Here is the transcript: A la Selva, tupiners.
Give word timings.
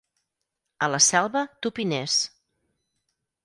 A 0.87 0.89
la 0.93 1.01
Selva, 1.09 1.45
tupiners. 1.67 2.19